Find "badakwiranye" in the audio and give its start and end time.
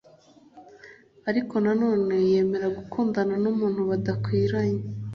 3.89-4.83